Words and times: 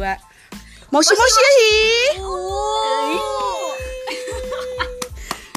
berdua. 0.00 0.16
Moshi 0.90 1.12
moshi 1.12 1.40
hi. 1.44 1.60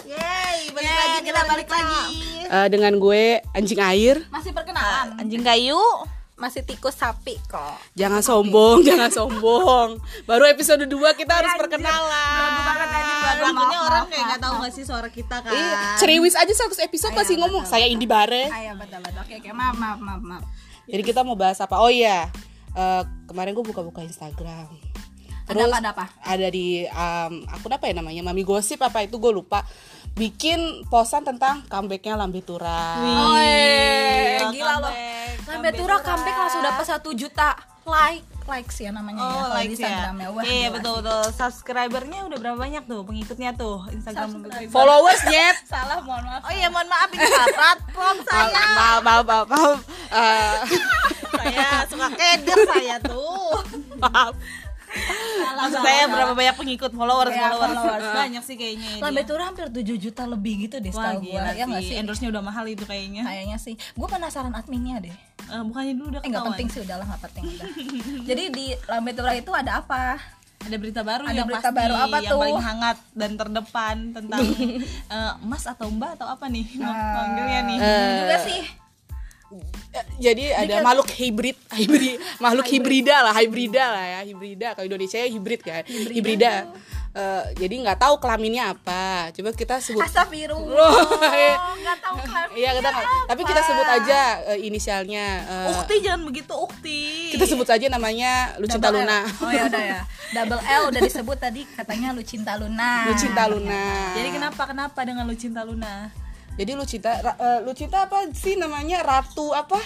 Yeay, 0.04 0.60
balik 0.76 0.94
lagi 0.94 1.20
kita 1.24 1.42
balik 1.48 1.68
lagi. 1.72 2.04
Eh, 2.54 2.68
dengan 2.70 2.94
gue 3.00 3.40
anjing 3.56 3.80
air. 3.80 4.28
Masih 4.30 4.52
perkenalan. 4.52 5.18
Anjing 5.18 5.42
kayu 5.42 5.80
Masih 6.34 6.60
tikus 6.66 7.00
sapi 7.00 7.40
kok. 7.48 7.80
Jangan 7.96 8.20
sombong, 8.20 8.84
jangan 8.88 9.08
sombong. 9.08 9.96
Baru 10.28 10.44
episode 10.44 10.84
2 10.84 10.92
kita 11.16 11.40
harus 11.40 11.56
perkenalan. 11.56 12.52
banget 12.68 12.90
anjing 12.92 13.20
baru. 13.24 13.42
Takutnya 13.48 13.80
orang 13.80 14.06
kayak 14.12 14.24
nggak 14.28 14.40
maaf. 14.42 14.44
tahu 14.44 14.54
nggak 14.60 14.74
sih 14.76 14.84
suara 14.84 15.08
kita 15.08 15.36
kan 15.40 15.54
Ih, 15.56 15.74
Ceriwis 16.04 16.36
aja 16.36 16.52
100 16.52 16.84
episode 16.84 17.16
masih 17.16 17.40
ngomong 17.40 17.64
saya 17.64 17.88
Indi 17.88 18.04
Bare. 18.04 18.52
Ya 18.52 18.76
betul 18.76 19.00
betul. 19.00 19.24
Oke 19.24 19.34
oke 19.40 19.50
maaf 19.56 19.76
maaf 19.80 20.00
maaf 20.04 20.22
maaf. 20.26 20.44
Jadi 20.84 21.02
kita 21.06 21.24
mau 21.24 21.38
bahas 21.40 21.64
apa? 21.64 21.80
Oh 21.80 21.88
iya. 21.88 22.28
Eh, 22.74 23.04
kemarin 23.26 23.54
gue 23.54 23.62
buka-buka 23.62 24.02
Instagram. 24.02 24.70
Ada 25.44 25.68
apa 25.68 25.76
ada 25.76 25.90
apa? 25.92 26.06
ada 26.24 26.48
di 26.48 26.88
um, 26.88 27.44
akun 27.52 27.76
apa 27.76 27.92
ya 27.92 28.00
namanya 28.00 28.24
Mami 28.24 28.48
Gosip 28.48 28.80
apa 28.80 29.04
itu 29.04 29.20
gue 29.20 29.28
lupa 29.28 29.68
bikin 30.16 30.88
posan 30.88 31.28
tentang 31.28 31.68
comebacknya 31.68 32.16
Lambe 32.16 32.40
Tura 32.40 32.96
Oh, 33.04 33.36
gila 34.56 34.74
loh. 34.80 34.88
comeback, 34.88 35.44
Lambe 35.44 35.70
Tura 35.76 35.98
comeback 36.00 36.38
langsung 36.40 36.64
dapat 36.64 36.86
satu 36.88 37.12
juta 37.12 37.60
like 37.86 38.24
likes 38.44 38.76
ya 38.78 38.92
namanya 38.92 39.20
ya 39.20 39.24
Oh, 39.24 39.40
kalau 39.42 39.56
like 39.56 39.70
di 39.70 39.76
ya. 39.80 40.12
Wah, 40.30 40.44
Iya, 40.44 40.68
betul 40.70 40.94
betul. 41.00 41.24
Subscribernya 41.32 42.20
udah 42.24 42.38
berapa 42.38 42.58
banyak 42.58 42.84
tuh 42.84 43.02
pengikutnya 43.02 43.56
tuh 43.56 43.88
Instagram. 43.88 44.44
followers 44.68 45.22
sih. 45.22 45.52
Salah 45.72 46.00
mohon 46.00 46.24
maaf. 46.24 46.44
Oh 46.44 46.52
iya, 46.52 46.68
mohon 46.68 46.86
maaf 46.86 47.08
ini 47.10 47.24
salah 47.24 47.48
platform 47.50 48.18
saya. 48.28 48.64
maaf 48.70 49.00
maaf 49.02 49.24
maaf 49.24 49.48
maaf 49.48 49.80
Eh, 50.10 50.56
saya 51.34 51.68
suka 51.88 52.08
keder 52.12 52.60
saya 52.68 52.96
tuh. 53.00 53.56
maaf 54.04 54.36
Maksud 55.54 55.80
saya 55.80 56.06
berapa 56.06 56.34
banyak 56.34 56.56
pengikut 56.56 56.92
followers 56.92 57.32
Iya, 57.32 57.42
followers. 57.48 57.76
followers. 57.76 58.06
Banyak 58.20 58.44
sih 58.44 58.56
kayaknya. 58.56 58.92
Lambe. 59.00 59.22
Tura 59.24 59.44
hampir 59.46 59.66
7 59.68 59.80
juta 59.98 60.24
lebih 60.26 60.54
gitu 60.62 60.76
deh 60.78 60.92
Wah, 60.92 61.12
setahu 61.12 61.20
gila 61.24 61.42
gua. 61.42 61.54
Ya 61.54 61.64
nggak 61.66 61.84
sih. 61.84 61.96
Endorse-nya 61.96 62.30
udah 62.30 62.44
mahal 62.44 62.66
itu 62.66 62.84
kayaknya. 62.84 63.24
Kayaknya 63.24 63.58
sih. 63.58 63.74
Gue 63.92 64.08
penasaran 64.08 64.52
adminnya 64.52 65.00
deh. 65.00 65.16
Eh, 65.44 65.62
bukannya 65.64 65.94
dulu 65.94 66.08
udah 66.10 66.22
Eh 66.22 66.24
nggak 66.24 66.34
ketahuan. 66.36 66.52
penting 66.54 66.68
sih 66.70 66.82
udahlah 66.82 67.06
nggak 67.06 67.22
penting 67.24 67.44
udah. 67.48 67.68
Jadi 68.30 68.44
di 68.50 68.66
Lambe 68.86 69.12
Tura 69.12 69.32
itu 69.34 69.52
ada 69.52 69.72
apa? 69.80 70.04
Ada 70.60 70.76
berita 70.78 71.02
baru 71.02 71.24
Ada 71.26 71.36
yang 71.36 71.44
berita 71.46 71.60
pasti, 71.66 71.76
baru 71.78 71.96
apa 71.98 72.16
yang 72.18 72.32
tuh? 72.32 72.40
paling 72.40 72.62
hangat 72.62 72.98
dan 73.12 73.32
terdepan 73.36 73.96
tentang 74.12 74.40
eh, 75.16 75.34
Mas 75.42 75.64
atau 75.64 75.88
Mbak 75.90 76.12
atau 76.16 76.28
apa 76.30 76.46
nih 76.48 76.66
manggilnya 76.80 77.60
nih. 77.66 77.78
Ini 77.78 78.14
juga 78.22 78.38
sih. 78.42 78.62
Jadi 80.18 80.50
ada 80.50 80.82
makhluk 80.82 81.10
hibrid 81.10 81.58
hibrid 81.70 82.18
makhluk 82.44 82.66
hibrida 82.66 83.22
lah 83.22 83.34
hibrida 83.36 83.86
lah 83.86 84.06
ya 84.06 84.20
hibrida 84.24 84.68
kalau 84.74 84.86
Indonesia 84.86 85.18
ya 85.18 85.30
hibrid 85.30 85.62
kan 85.62 85.84
hibrida 85.86 86.70
Eh, 87.14 87.46
jadi 87.54 87.76
nggak 87.78 88.02
tahu 88.02 88.18
kelaminnya 88.18 88.74
apa 88.74 89.30
coba 89.30 89.54
kita 89.54 89.78
sebut 89.78 90.02
Astagfirullah. 90.02 90.98
Iya. 91.30 91.56
Nggak 91.78 91.98
tahu 92.02 92.18
kan. 92.26 92.48
Iya 92.58 92.70
kita 92.74 92.90
nggak- 92.90 93.10
tapi 93.30 93.42
kita 93.46 93.62
sebut 93.62 93.86
aja 93.86 94.20
eh, 94.50 94.60
inisialnya 94.66 95.26
eh, 95.46 95.72
Ukti 95.78 95.96
jangan 96.02 96.26
begitu 96.26 96.58
Ukti. 96.58 97.30
kita 97.30 97.46
sebut 97.46 97.70
saja 97.70 97.86
namanya 97.86 98.58
Lucinta 98.58 98.90
Double 98.90 98.98
L. 98.98 99.06
Luna 99.06 99.20
Oh 99.46 99.52
ya 99.54 99.64
udah 99.70 99.84
ya. 99.86 100.00
Double 100.42 100.58
L 100.58 100.82
udah 100.90 101.02
disebut 101.06 101.38
tadi 101.38 101.62
katanya 101.70 102.18
Lucinta 102.18 102.58
Luna. 102.58 103.06
Lucinta 103.06 103.46
Luna 103.46 103.84
Jadi 104.18 104.30
kenapa 104.34 104.62
kenapa 104.66 105.00
dengan 105.06 105.30
Lucinta 105.30 105.62
Luna? 105.62 106.10
Jadi 106.54 106.72
Lucinta 106.74 107.12
Ra- 107.16 107.36
eh, 107.36 107.60
Lucinta 107.62 108.06
apa 108.06 108.30
sih 108.32 108.56
namanya? 108.56 109.02
Ratu 109.02 109.52
apa? 109.52 109.80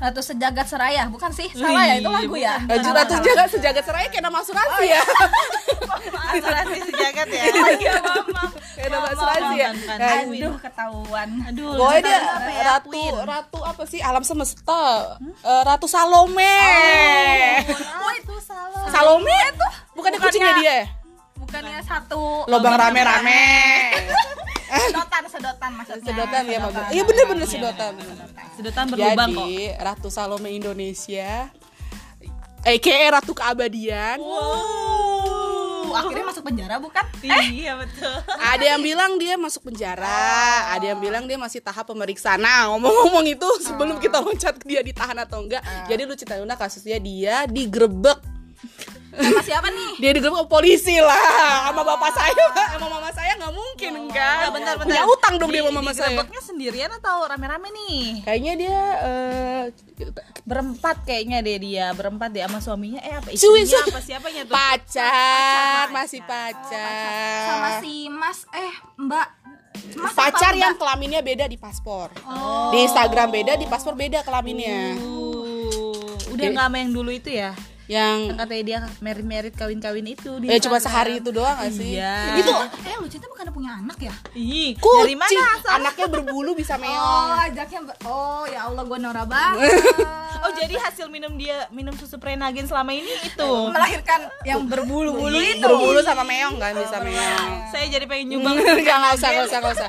Ratu 0.00 0.24
Sejagat 0.24 0.64
Seraya, 0.64 1.04
bukan 1.06 1.28
sih? 1.28 1.52
Salah 1.52 1.84
ya 1.84 2.00
itu 2.00 2.08
lagu 2.08 2.32
ya. 2.32 2.56
Ratu 2.64 2.88
Ratu 2.88 3.14
Jagat 3.20 3.48
Sejagat 3.52 3.84
Seraya 3.84 4.08
kayak 4.08 4.24
nama 4.24 4.40
asuransi 4.40 4.84
ya. 4.86 5.02
Asuransi 6.32 6.78
sejagat 6.86 7.28
ya. 7.28 7.42
Iya, 7.76 7.92
maaf, 8.00 8.26
maaf. 8.30 8.52
kayak 8.72 8.88
nama 8.88 9.06
asuransi 9.12 9.54
ya. 9.58 9.70
Aduh, 10.24 10.54
ketahuan. 10.56 11.28
Aduh, 11.44 11.70
Pokoknya 11.76 12.00
dia 12.00 12.16
ya? 12.16 12.62
ratu 12.64 13.02
ratu 13.26 13.58
apa 13.60 13.82
sih? 13.84 14.00
Alam 14.00 14.22
semesta. 14.22 15.18
Eh, 15.20 15.62
ratu 15.66 15.84
Salome. 15.84 16.56
Oh, 17.76 18.12
itu 18.14 18.34
salah. 18.40 18.88
Salome 18.88 19.36
itu? 19.52 19.66
Bukannya 19.92 20.18
kucingnya 20.18 20.52
dia 20.56 20.72
ya? 20.80 20.86
Bukannya 21.36 21.82
satu 21.82 22.46
lobang 22.48 22.78
rame-rame 22.78 23.42
sedotan, 24.78 25.22
sedotan 25.26 25.70
maksudnya. 25.74 26.06
sedotan 26.06 26.42
ya 26.46 26.58
Mabel 26.62 26.82
iya 26.94 27.02
bener-bener 27.02 27.46
sedotan. 27.48 27.92
Sedotan. 28.54 28.84
Berlubang 28.92 29.30
kok. 29.34 29.46
jadi 29.48 29.60
ratu 29.82 30.08
Salome 30.12 30.50
Indonesia 30.54 31.50
aka 32.60 32.96
ratu 33.16 33.32
keabadian. 33.32 34.20
Uh, 34.20 35.90
akhirnya 35.96 36.24
masuk 36.28 36.44
penjara 36.44 36.76
bukan? 36.76 37.04
Iya 37.24 37.76
betul. 37.76 38.14
ada 38.52 38.64
yang 38.64 38.80
bilang 38.84 39.16
dia 39.16 39.34
masuk 39.40 39.72
penjara. 39.72 40.68
Ada 40.76 40.94
yang 40.94 41.00
bilang 41.00 41.24
dia 41.24 41.40
masih 41.40 41.64
tahap 41.64 41.88
pemeriksaan. 41.88 42.40
Nah 42.40 42.68
ngomong-ngomong 42.76 43.24
itu 43.26 43.48
sebelum 43.64 43.96
kita 43.96 44.20
loncat 44.20 44.60
dia 44.64 44.84
ditahan 44.84 45.16
atau 45.24 45.44
enggak 45.44 45.64
jadi 45.88 46.04
Lucinta 46.04 46.36
Luna 46.36 46.56
kasusnya 46.56 47.00
dia 47.00 47.48
digerebek 47.48 48.29
Sama 49.10 49.42
siapa 49.42 49.68
nih? 49.68 49.90
dia 49.98 50.10
digerebek 50.12 50.36
sama 50.36 50.46
polisi 50.46 50.96
lah. 50.96 51.18
Sama 51.66 51.82
bapak 51.82 52.10
saya 52.10 52.44
sama 52.70 52.86
mama 52.88 53.10
saya 53.10 53.32
nggak 53.34 53.52
mungkin 53.52 53.92
enggak 54.00 54.36
Nah, 54.38 54.50
bentar, 54.50 54.74
bentar. 54.74 54.86
punya 54.86 55.02
utang 55.04 55.34
dong 55.36 55.50
dia 55.50 55.56
Di- 55.56 55.64
sama 55.64 55.76
mama 55.76 55.90
saya. 55.90 56.06
digerebeknya 56.08 56.40
sendirian 56.40 56.90
atau 56.92 57.16
rame-rame 57.24 57.68
nih? 57.70 58.04
kayaknya 58.22 58.52
dia 58.56 58.78
eh, 59.00 59.62
Berempat 60.42 61.04
kayaknya 61.04 61.38
deh 61.40 61.58
dia, 61.58 61.86
berempat 61.90 62.28
deh 62.28 62.42
sama 62.42 62.58
suaminya. 62.58 63.00
Eh 63.00 63.12
apa 63.12 63.28
istrinya 63.30 63.78
apa 63.84 64.00
siapanya 64.00 64.42
tuh? 64.42 64.54
pacar 64.54 65.84
masih 65.90 66.20
pacar. 66.22 67.44
Sama 67.46 67.68
si 67.78 67.92
Mas 68.08 68.38
eh 68.50 68.74
Mbak. 68.96 69.28
Mas 69.96 70.12
pacar 70.12 70.52
yang 70.54 70.74
Mbak? 70.74 70.80
kelaminnya 70.80 71.20
beda 71.20 71.44
di 71.44 71.56
paspor. 71.56 72.10
Di 72.70 72.78
Instagram 72.80 73.28
beda 73.28 73.52
di 73.54 73.66
paspor 73.66 73.94
beda 73.94 74.22
kelaminnya. 74.22 74.96
Uh, 74.96 76.06
udah 76.30 76.46
nggak 76.48 76.64
sama 76.64 76.76
yang 76.78 76.90
dulu 76.90 77.10
itu 77.10 77.30
ya? 77.32 77.52
Yang 77.90 78.18
Yang 78.24 78.38
katanya 78.38 78.62
dia 78.62 78.78
merit-merit 79.00 79.50
kawin-kawin 79.52 80.06
itu 80.06 80.30
di 80.38 80.46
ya 80.46 80.56
cuma 80.58 80.78
sehari 80.78 81.18
itu 81.18 81.28
doang 81.28 81.58
gak 81.58 81.70
sih 81.70 81.98
Iya. 81.98 82.38
itu 82.38 82.52
Eh 82.80 82.94
Lucinta 82.96 83.26
bukan 83.26 83.50
punya 83.50 83.70
anak 83.76 83.98
ya? 83.98 84.14
Ih, 84.32 84.72
kucing 84.74 85.02
dari 85.02 85.16
mana 85.16 85.42
asal? 85.52 85.70
anaknya 85.76 86.06
berbulu 86.06 86.54
bisa 86.54 86.74
Oh, 86.74 86.80
meong 86.80 87.28
ajaknya 87.44 87.80
ber- 87.82 87.98
Oh, 88.02 88.46
ya 88.46 88.60
Allah 88.64 88.82
gua 88.82 88.96
Nora 88.96 89.24
banget. 89.24 89.74
Oh 90.40 90.48
jadi 90.50 90.72
hasil 90.72 91.04
minum 91.06 91.36
dia 91.36 91.68
minum 91.68 91.92
susu 91.92 92.16
Prenagen 92.16 92.64
selama 92.64 92.94
ini 92.94 93.12
itu. 93.20 93.50
melahirkan 93.74 94.24
yang 94.40 94.64
berbulu-bulu 94.64 95.36
itu. 95.36 95.60
berbulu 95.60 96.00
sama 96.00 96.22
meong 96.22 96.56
kan 96.56 96.72
bisa 96.72 96.96
meong 96.96 97.68
Saya 97.68 97.90
jadi 97.90 98.06
pengen 98.06 98.32
nyumbang. 98.32 98.56
Nggak 98.80 98.96
nggak 98.96 99.12
usah 99.14 99.28
nggak 99.28 99.46
usah 99.46 99.58
nggak 99.58 99.74
usah 99.74 99.88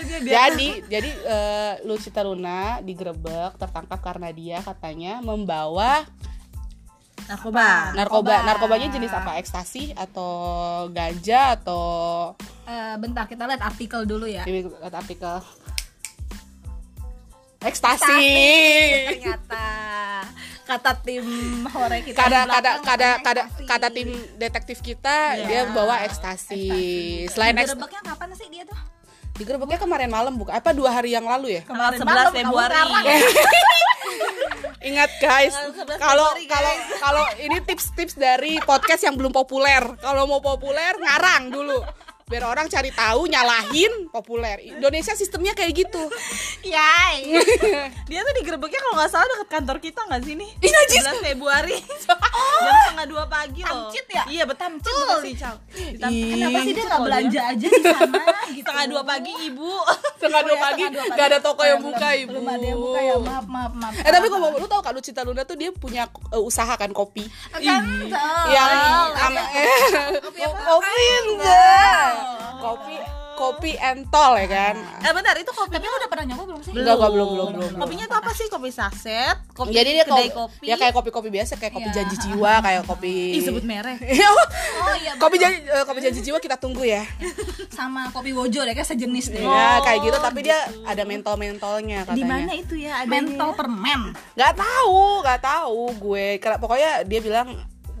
Takutnya 0.00 0.18
dia. 0.18 0.32
jadi 0.48 0.68
jadi 0.88 1.10
eh, 1.20 1.74
Lucita 1.84 2.24
Luna 2.24 2.80
digerebek 2.80 3.56
tertangkap 3.56 4.00
karena 4.00 4.32
dia 4.32 4.58
katanya 4.60 5.20
membawa 5.20 6.08
narkoba. 7.26 7.92
narkoba 7.92 8.34
narkobanya 8.42 8.88
jenis 8.88 9.12
apa 9.12 9.36
ekstasi 9.36 9.92
atau 9.92 10.32
ganja 10.88 11.54
atau 11.54 11.84
Eh, 12.64 12.94
bentar 12.96 13.26
kita 13.26 13.44
lihat 13.44 13.60
artikel 13.60 14.06
dulu 14.06 14.24
ya. 14.24 14.46
lihat 14.46 14.94
artikel 14.94 15.42
ekstasi 17.60 18.24
Ternyata 19.10 19.66
kata 20.64 20.92
tim 21.02 21.26
hore 21.66 21.98
kita 22.00 22.14
kada 22.14 22.46
kada 22.46 22.72
kada 22.80 23.10
kada 23.20 23.42
ekstasi. 23.44 23.66
kata 23.66 23.88
tim 23.90 24.08
detektif 24.38 24.78
kita 24.80 25.34
dia 25.42 25.66
bawa 25.68 26.06
ekstasi 26.06 26.66
selain 27.26 27.58
ekstasi 27.58 27.90
kapan 28.00 28.30
sih 28.32 28.46
dia 28.48 28.62
tuh? 28.62 28.78
Digerebeknya 29.40 29.80
kemarin 29.80 30.06
malam 30.06 30.36
bukan 30.36 30.52
apa 30.52 30.70
dua 30.70 30.92
hari 30.92 31.10
yang 31.10 31.24
lalu 31.24 31.56
ya 31.56 31.62
Kemarin 31.64 31.98
malam, 32.04 32.28
11 32.28 32.36
Februari. 32.36 32.72
ngarang. 32.76 32.88
Ingat 34.80 35.10
guys, 35.18 35.52
Tanggal 35.52 35.96
11 35.96 36.00
kalau 36.00 36.28
kalau 36.44 36.72
kalau 37.00 37.24
ini 37.36 37.60
tips-tips 37.60 38.16
dari 38.16 38.56
podcast 38.60 39.04
yang 39.04 39.12
belum 39.12 39.28
populer. 39.30 39.80
Kalau 39.96 40.24
mau 40.24 40.40
populer 40.40 40.96
ngarang 40.96 41.48
dulu. 41.48 41.84
Biar 42.30 42.46
orang 42.46 42.66
cari 42.66 42.88
tahu, 42.90 43.26
nyalahin, 43.26 44.06
populer. 44.06 44.62
Indonesia 44.62 45.12
sistemnya 45.12 45.50
kayak 45.50 45.74
gitu. 45.76 45.98
Yay. 46.62 47.42
Dia 48.08 48.20
tuh 48.22 48.34
digerebeknya 48.36 48.78
kalau 48.78 48.94
nggak 48.94 49.10
salah 49.10 49.26
deket 49.28 49.48
kantor 49.50 49.76
kita 49.78 50.00
nggak 50.00 50.22
sih 50.22 50.34
nih? 50.34 50.50
Ih, 50.56 50.70
najis. 50.70 51.02
11 51.10 51.26
Februari. 51.26 51.74
Jam 51.76 52.74
setengah 52.86 53.06
dua 53.08 53.24
pagi 53.26 53.60
loh. 53.60 53.90
Tamcit 53.90 54.06
ya? 54.06 54.22
Iya, 54.26 54.44
betamcit 54.46 54.86
betul 54.86 55.18
sih, 55.20 55.34
Cal. 55.34 55.56
Kenapa 55.98 56.58
sih 56.60 56.72
dia 56.72 56.84
nggak 56.86 56.96
Loh, 56.96 57.06
belanja 57.08 57.40
aja 57.42 57.66
di 57.66 57.82
sana 57.82 58.22
gitu? 58.54 58.62
Setengah 58.62 58.86
dua 58.86 59.02
pagi, 59.02 59.32
Ibu. 59.42 59.70
Setengah 60.20 60.42
dua 60.44 60.52
Oh 60.52 60.54
ya, 60.54 60.62
pagi, 60.62 60.82
setengah 60.82 61.02
dua 61.02 61.16
gak 61.16 61.26
ada 61.26 61.34
pagi. 61.34 61.46
toko 61.50 61.62
yang 61.64 61.80
buka, 61.80 62.08
ibu. 62.14 62.28
Belum 62.30 62.46
ada 62.46 62.62
yang 62.62 62.78
buka 62.78 63.00
ya, 63.00 63.14
maaf 63.18 63.46
maaf 63.48 63.72
maaf. 63.74 63.92
Eh 63.98 64.12
tapi 64.12 64.26
ngomong, 64.28 64.52
lu 64.54 64.66
tau 64.66 64.78
kan 64.78 64.92
Lucita 64.92 65.20
Luna 65.24 65.42
tuh 65.42 65.56
dia 65.56 65.70
punya 65.72 66.04
eh, 66.06 66.38
usaha 66.38 66.70
kan 66.72 66.92
kopi. 66.92 67.26
kan 67.50 67.58
Yang 67.58 67.82
tahu. 68.06 68.46
ama- 69.18 69.48
kopi 70.62 71.04
enggak. 71.26 72.10
Kopi 72.56 72.96
kopi 73.32 73.72
entol 73.72 74.36
ya 74.36 74.44
kan 74.46 74.76
Eh 75.00 75.10
bentar, 75.10 75.32
itu 75.34 75.48
kopi 75.48 75.72
Tapi 75.72 75.80
lu 75.82 75.96
udah 75.96 76.08
pernah 76.08 76.24
nyoba 76.26 76.42
belum 76.44 76.60
sih? 76.60 76.72
Enggak, 76.72 76.92
enggak, 76.92 77.10
belum, 77.10 77.28
belum, 77.30 77.48
belum, 77.48 77.68
belum. 77.72 77.80
Kopinya 77.80 78.04
tuh 78.04 78.18
apa 78.18 78.30
sih? 78.30 78.46
Kopi 78.46 78.68
saset, 78.68 79.36
kopi 79.50 79.72
jadi 79.72 79.90
dia 79.94 80.04
kedai 80.04 80.28
ko- 80.28 80.44
kopi. 80.46 80.64
ya 80.66 80.76
kayak 80.76 80.92
kopi-kopi 80.92 81.28
biasa 81.30 81.56
kayak 81.56 81.72
kopi 81.72 81.88
Iya. 81.88 81.96
janji 81.96 82.16
jiwa 82.20 82.52
kayak 82.58 82.82
kopi 82.84 83.14
Ih, 83.32 83.42
sebut 83.42 83.64
merek. 83.64 83.96
Oh 84.80 84.94
iya, 84.94 85.12
kopi 85.16 85.36
janji 85.36 85.58
eh, 85.62 85.84
kopi 85.84 86.00
janji 86.00 86.20
jiwa 86.20 86.36
kita 86.36 86.56
tunggu 86.56 86.84
ya 86.84 87.00
sama 87.72 88.08
kopi 88.10 88.30
wojo 88.30 88.60
deh, 88.60 88.72
kayak 88.72 88.84
sejenis 88.86 89.26
deh. 89.30 89.40
ya 89.40 89.80
kayak 89.80 89.98
gitu 90.02 90.18
tapi 90.18 90.40
dia 90.42 90.56
ada 90.84 91.00
mentol 91.02 91.34
mentolnya 91.34 92.04
Di 92.06 92.20
mana 92.20 92.44
katanya 92.44 92.54
itu 92.54 92.74
ya? 92.76 92.92
Ada 92.98 93.08
Mentol 93.08 93.50
permen. 93.54 94.00
nggak 94.34 94.52
tahu 94.54 95.00
nggak 95.22 95.40
tahu 95.40 95.80
gue 95.96 96.26
Karena 96.36 96.56
pokoknya 96.56 96.90
dia 97.04 97.20
bilang 97.20 97.48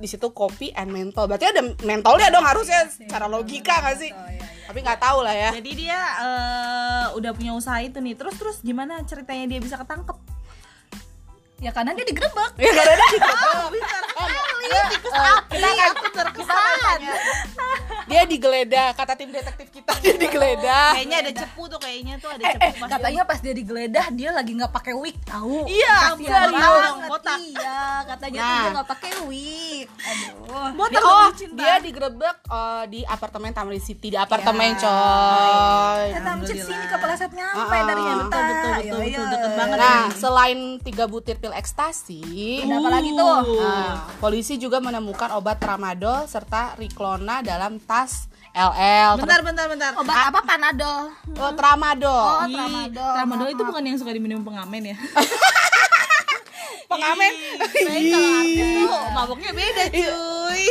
di 0.00 0.08
situ 0.08 0.32
kopi 0.32 0.72
and 0.72 0.88
mentol 0.88 1.28
berarti 1.28 1.52
ada 1.52 1.60
mentolnya 1.84 2.32
dong 2.32 2.48
harusnya 2.48 2.88
secara 2.88 3.28
logika 3.28 3.84
nggak 3.84 3.96
sih 4.00 4.10
tapi 4.70 4.86
nggak 4.86 5.02
tahu 5.02 5.26
lah 5.26 5.34
ya 5.34 5.50
Jadi 5.50 5.70
dia 5.82 5.98
eh, 5.98 7.06
udah 7.18 7.34
punya 7.34 7.58
usaha 7.58 7.82
itu 7.82 7.98
nih. 7.98 8.14
Terus 8.14 8.38
terus 8.38 8.56
gimana 8.62 9.02
ceritanya 9.02 9.50
dia 9.50 9.58
bisa 9.58 9.74
ketangkep? 9.74 10.14
Ya 11.58 11.74
karena 11.74 11.90
dia 11.98 12.06
digerebek. 12.06 12.54
ya 12.54 12.70
karena 12.70 12.94
dia 12.94 13.10
gitu 14.88 15.08
Pintar 15.50 15.70
kita 15.70 15.90
akan 15.90 16.12
terkesan. 16.12 16.98
dia 18.02 18.22
digeledah 18.24 18.86
kata 18.92 19.14
tim 19.14 19.30
detektif 19.30 19.70
kita 19.70 19.92
dia 19.96 20.14
digeledah 20.16 20.90
Kayaknya 20.92 21.16
ada 21.20 21.32
cepu 21.36 21.62
tuh 21.64 21.78
kayaknya 21.78 22.14
tuh 22.16 22.28
ada 22.28 22.42
Eh, 22.42 22.52
cepu 22.52 22.66
eh, 22.76 22.88
katanya 22.88 23.22
pas 23.22 23.38
dia 23.38 23.52
digeledah 23.52 24.06
dia 24.10 24.30
lagi 24.30 24.50
nggak 24.52 24.72
pakai 24.72 24.94
wig 24.94 25.14
tahu. 25.22 25.62
Iya, 25.64 25.96
Kasihan 26.12 26.50
botak. 27.06 27.38
Iya, 27.38 27.78
katanya 28.04 28.38
tuh 28.38 28.48
Nah. 28.48 28.58
dia 28.58 28.70
nggak 28.72 28.88
pakai 28.88 29.10
wig. 29.24 29.86
Aduh. 29.86 30.68
Botak 30.72 30.90
Dia- 30.92 31.06
oh 31.06 31.28
dia 31.52 31.74
digerebek 31.78 32.36
eh, 32.42 32.84
di 32.88 33.00
apartemen 33.04 33.50
Tamrin 33.50 33.78
City 33.78 34.08
di 34.08 34.18
apartemen 34.18 34.70
Ya. 34.72 34.80
coy 34.80 36.02
Ya, 36.08 36.18
tamcit 36.20 36.56
Alhamdulillah. 36.56 36.66
sini 36.66 36.84
kepleset 36.88 37.30
nyampe 37.30 37.58
Ah, 37.70 37.82
dari 37.84 37.94
betul, 37.96 38.10
Jakarta. 38.10 38.38
betul, 38.40 38.50
betul, 38.50 38.70
Iya, 38.80 38.92
betul, 38.92 39.06
iya. 39.06 39.30
deket 39.30 39.52
banget 39.54 39.78
Nah, 39.78 40.02
selain 40.12 40.58
tiga 40.80 41.04
butir 41.06 41.36
pil 41.36 41.52
ekstasi, 41.52 42.22
Ada 42.60 42.74
apa 42.76 42.88
lagi 42.90 43.10
tuh? 43.12 43.36
nah, 43.56 43.92
polisi 44.18 44.54
juga 44.60 44.78
menemukan 44.78 45.32
obat 45.40 45.56
tramadol 45.56 46.28
serta 46.28 46.76
Riklona 46.76 47.40
dalam 47.40 47.80
tas 47.80 48.28
LL. 48.52 49.16
Bentar, 49.16 49.40
bentar, 49.46 49.66
bentar. 49.70 49.90
Obat 49.96 50.16
apa 50.28 50.40
Panadol? 50.42 51.14
Oh, 51.38 51.52
tramadol. 51.54 52.44
Oh, 52.44 52.46
tramadol. 52.50 53.12
Tramadol 53.14 53.48
itu 53.48 53.62
bukan 53.62 53.82
yang 53.82 53.96
suka 53.96 54.12
diminum 54.12 54.44
pengamen 54.44 54.94
ya? 54.94 54.96
Pengamen. 56.90 57.32
Tuh 57.70 59.00
maboknya 59.14 59.50
beda 59.54 59.84
cuy. 59.94 60.64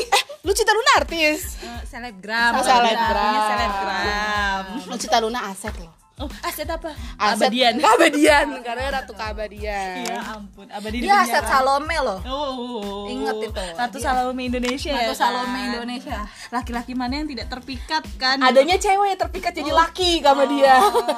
Lucita 0.44 0.72
Luna 0.76 0.92
artis. 1.00 1.56
Eh, 1.64 1.82
selebgram. 1.88 2.60
Oh, 2.60 2.64
selebgram. 2.64 3.32
Iya, 3.32 3.42
selebgram. 3.48 4.64
Lucita 4.92 5.18
Luna 5.24 5.40
aset 5.48 5.76
loh. 5.80 5.99
Oh, 6.20 6.28
aset 6.44 6.68
apa? 6.68 6.92
Aset 7.16 7.48
Abadian. 7.48 7.74
Keabadian 7.82 8.48
karena 8.60 8.92
ratu 8.92 9.16
keabadian. 9.16 10.04
Ya 10.04 10.20
ampun, 10.30 10.68
abadi 10.68 11.00
di 11.00 11.08
Dia 11.08 11.24
aset 11.24 11.48
Salome 11.48 11.96
loh. 11.96 12.20
Oh, 12.28 13.08
Ingat 13.08 13.40
itu. 13.40 13.64
Ratu 13.74 13.98
Dia- 13.98 14.04
Salome 14.04 14.44
Indonesia. 14.46 14.92
Ratu 14.94 15.16
Salome 15.16 15.48
kan? 15.56 15.68
Indonesia. 15.72 16.20
Laki-laki 16.52 16.92
mana 16.92 17.24
yang 17.24 17.28
tidak 17.28 17.48
terpikat 17.48 18.04
kan? 18.20 18.36
Adanya 18.40 18.76
cewek 18.76 19.08
yang 19.10 19.22
terpikat 19.22 19.52
jadi 19.56 19.72
laki 19.72 20.20
sama 20.20 20.44
dia. 20.44 20.76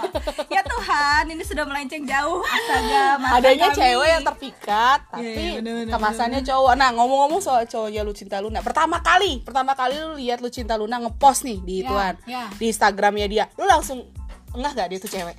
ya 0.53 0.61
Tuhan, 0.61 1.23
ini 1.29 1.41
sudah 1.41 1.65
melenceng 1.65 2.05
jauh. 2.05 2.45
Astaga, 2.45 3.05
Adanya 3.33 3.67
kami. 3.69 3.79
cewek 3.81 4.09
yang 4.11 4.23
terpikat, 4.23 4.99
Iya, 5.01 5.09
tapi 5.11 5.25
iya, 5.33 5.51
bener, 5.57 5.73
bener, 5.81 5.93
kemasannya 5.97 6.41
cowok. 6.43 6.73
Nah, 6.77 6.89
ngomong-ngomong 6.93 7.41
soal 7.41 7.65
cowoknya 7.65 8.05
Lucinta 8.05 8.37
Luna, 8.37 8.61
pertama 8.61 9.01
kali, 9.01 9.41
pertama 9.41 9.73
kali 9.73 9.97
lu 9.97 10.13
lihat 10.15 10.39
Lucinta 10.39 10.77
Luna 10.77 11.01
ngepost 11.01 11.41
nih 11.41 11.57
di 11.59 11.73
Ya, 11.73 11.83
ituan, 11.83 12.13
ya. 12.29 12.43
di 12.53 12.69
Instagramnya 12.69 13.25
dia, 13.25 13.45
lu 13.57 13.65
langsung 13.65 14.05
enggak 14.51 14.71
gak 14.75 14.87
dia 14.89 14.99
tuh 14.99 15.11
cewek? 15.11 15.37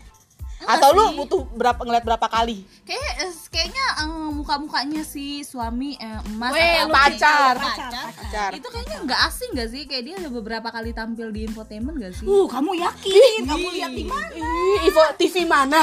Atau 0.62 0.94
lu 0.94 1.18
butuh 1.18 1.42
berapa 1.58 1.82
ngeliat 1.82 2.06
berapa 2.06 2.22
kali? 2.30 2.62
Kayak 2.86 3.26
eh, 3.26 3.34
kayaknya 3.50 3.82
eh, 4.06 4.30
muka-mukanya 4.30 5.02
si 5.02 5.42
suami 5.42 5.98
eh, 5.98 6.22
emas 6.30 6.54
Weh, 6.54 6.62
atau 6.78 6.86
lu 6.86 6.94
pacar. 6.94 7.54
pacar, 7.58 7.90
Pacar. 8.14 8.50
Itu 8.54 8.70
kayaknya 8.70 9.02
nggak 9.02 9.20
asing 9.26 9.50
gak 9.58 9.68
sih? 9.74 9.82
Kayak 9.90 10.02
dia 10.06 10.14
udah 10.22 10.30
beberapa 10.30 10.68
kali 10.70 10.94
tampil 10.94 11.34
di 11.34 11.50
infotainment 11.50 11.98
gak 11.98 12.14
sih? 12.14 12.30
Uh, 12.30 12.46
kamu 12.46 12.78
yakin? 12.78 13.40
kamu 13.42 13.68
lihat 13.74 13.90
di 13.90 14.04
mana? 14.06 14.30
Ih, 14.38 14.86
Ivo 14.86 15.02
TV 15.18 15.34
mana? 15.42 15.82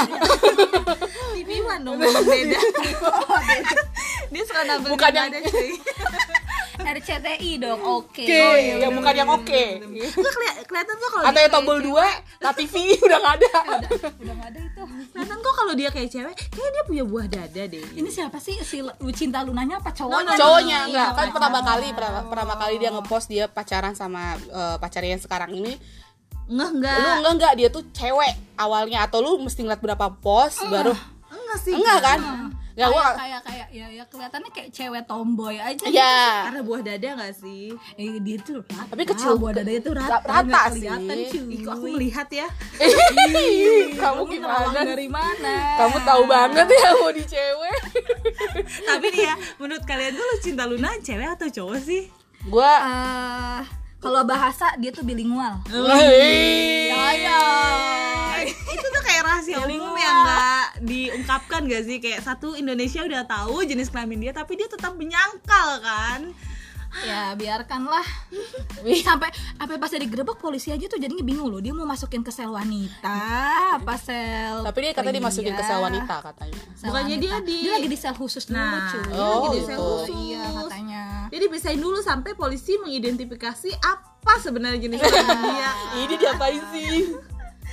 TV 1.36 1.50
One 1.60 1.82
dong, 1.84 1.96
memang 2.00 2.24
beda. 2.24 2.58
dia 4.32 4.42
suka 4.48 4.60
nampil 4.64 4.90
Bukan 4.96 5.10
yang- 5.12 5.28
mana, 5.28 5.38
cuy. 5.44 5.70
RCTI 6.82 7.50
dong. 7.56 7.80
Oke. 7.80 8.22
Oke, 8.22 8.32
iya, 8.56 8.74
yang 8.78 8.92
bukan 8.92 9.14
yang 9.14 9.28
oke. 9.28 9.62
Keli- 10.10 10.56
kelihatan 10.62 10.94
kok 10.94 11.10
kalau 11.10 11.24
Atau 11.24 11.40
yang 11.40 11.50
tombol 11.50 11.76
kayak 11.76 11.86
dua, 11.86 12.06
La 12.38 12.52
TV 12.58 12.74
udah 12.96 13.18
gak 13.18 13.34
ada. 13.36 13.52
Udah 14.14 14.34
nggak 14.34 14.48
ada 14.48 14.60
itu. 14.60 14.82
Kelihatan 15.10 15.38
kok 15.38 15.54
kalau 15.54 15.72
dia 15.72 15.88
kayak 15.88 16.08
cewek, 16.08 16.34
kayak 16.46 16.70
dia 16.70 16.82
punya 16.84 17.02
buah 17.02 17.26
dada 17.26 17.62
deh. 17.64 17.84
Ini 17.90 18.08
siapa 18.08 18.38
sih 18.38 18.56
si 18.60 18.78
Lucinta 18.98 19.40
Lunanya 19.40 19.78
apa 19.78 19.90
cowoknya? 19.90 20.34
Cowoknya 20.34 20.78
Iya, 20.82 20.86
enggak, 20.86 21.08
kan 21.08 21.16
pacar. 21.16 21.32
pertama 21.32 21.58
kali 21.62 21.88
pertama, 21.90 22.20
pertama 22.24 22.54
kali 22.56 22.74
dia 22.76 22.90
ngepost 22.90 23.26
dia 23.26 23.44
pacaran 23.46 23.92
sama 23.92 24.22
eh, 24.36 24.76
pacarnya 24.76 25.10
yang 25.12 25.22
sekarang 25.22 25.52
ini 25.52 25.74
Enggak, 26.46 26.70
enggak. 26.72 26.96
lu 26.98 27.10
enggak 27.14 27.32
enggak 27.32 27.52
dia 27.54 27.68
tuh 27.68 27.86
cewek 27.90 28.34
awalnya 28.56 28.98
atau 29.00 29.18
lu 29.18 29.38
mesti 29.38 29.60
ngeliat 29.60 29.78
berapa 29.78 30.10
post 30.16 30.66
baru 30.66 30.90
Enggak 31.30 31.58
sih. 31.60 31.72
enggak 31.72 31.98
kan 32.00 32.18
enggak 32.80 32.88
kayak, 32.88 33.04
gua 33.04 33.12
kayak 33.14 33.40
kayak 33.44 33.66
ya 33.70 33.86
ya 33.92 34.04
kelihatannya 34.08 34.50
kayak 34.50 34.70
cewek 34.72 35.02
tomboy 35.04 35.54
aja. 35.54 35.84
ya 35.84 36.16
Karena 36.48 36.60
buah 36.60 36.80
dada 36.80 37.08
gak 37.14 37.34
sih? 37.36 37.76
Eh, 37.94 38.16
dia 38.18 38.36
tuh 38.40 38.64
rata. 38.64 38.88
Tapi 38.88 39.04
kecil. 39.04 39.36
buah 39.36 39.52
dadanya 39.52 39.80
tuh 39.80 39.92
rata. 39.92 40.16
Rata 40.22 40.60
sih. 40.72 40.88
Ih, 40.88 41.60
aku 41.62 41.86
melihat 41.92 42.28
ya. 42.32 42.48
kamu 44.00 44.20
gimana 44.26 44.80
dari 44.80 45.06
mana? 45.06 45.54
kamu 45.76 45.96
tahu 46.02 46.22
banget 46.24 46.66
ya 46.66 46.88
mau 46.94 47.10
di 47.10 47.24
cewek 47.24 47.78
Tapi 48.88 49.06
nih 49.10 49.24
ya, 49.24 49.34
menurut 49.56 49.84
kalian 49.84 50.12
tuh 50.12 50.24
Lucinta 50.26 50.64
Luna 50.64 50.90
cewek 50.98 51.28
atau 51.30 51.48
cowok 51.48 51.78
sih? 51.78 52.08
gua 52.46 52.72
Eh, 52.80 53.60
kalau 54.00 54.24
bahasa 54.24 54.72
dia 54.76 54.88
tuh 54.88 55.04
bilingual. 55.04 55.60
ya 55.68 57.04
ya. 57.12 57.40
itu 58.48 58.86
tuh 58.86 58.99
rahasia 59.30 59.58
umum 59.62 59.94
yang 59.94 60.16
nggak 60.20 60.64
diungkapkan 60.82 61.60
gak 61.64 61.82
sih? 61.82 61.96
Kayak 61.98 62.20
satu 62.20 62.52
Indonesia 62.52 63.00
udah 63.00 63.22
tahu 63.24 63.62
jenis 63.62 63.88
kelamin 63.88 64.18
dia 64.20 64.32
tapi 64.32 64.54
dia 64.54 64.66
tetap 64.66 64.92
menyangkal 64.92 65.78
kan? 65.78 66.34
Ya 67.00 67.38
biarkanlah. 67.38 68.02
Sampai 69.00 69.30
sampai 69.54 69.78
pas 69.78 69.86
dia 69.86 70.02
digerebek 70.02 70.34
polisi 70.36 70.68
aja 70.68 70.82
tuh 70.84 70.98
jadinya 70.98 71.22
bingung 71.22 71.46
loh. 71.46 71.62
Dia 71.62 71.70
mau 71.70 71.86
masukin 71.86 72.18
ke 72.20 72.28
sel 72.28 72.50
wanita 72.50 73.14
apa 73.78 73.94
sel 73.94 74.58
tapi 74.60 74.78
dia 74.82 74.90
katanya 74.90 75.22
dimasukin 75.22 75.54
ke 75.54 75.62
sel 75.62 75.78
wanita 75.78 76.18
katanya. 76.20 76.58
Sel 76.74 76.90
Bukannya 76.90 77.16
dia 77.16 77.38
di- 77.40 77.62
dia 77.62 77.78
lagi 77.78 77.86
di 77.86 77.94
sel 77.94 78.10
khusus 78.10 78.42
dulu 78.44 78.58
Nah, 78.58 78.90
cuy. 78.90 79.06
oh, 79.12 79.22
Lagi 79.22 79.46
di 79.46 79.54
gitu. 79.54 79.68
sel 79.68 79.78
khusus. 79.78 80.08
Iya 80.10 80.42
katanya. 80.50 81.02
Jadi 81.30 81.44
bisain 81.46 81.78
dulu 81.78 81.98
sampai 82.02 82.34
polisi 82.34 82.74
mengidentifikasi 82.76 83.70
apa 83.78 84.32
sebenarnya 84.42 84.82
jenis 84.82 84.98
kelamin 84.98 85.38
dia. 85.46 85.70
Ini 85.96 86.14
diapain 86.18 86.62
sih 86.74 86.90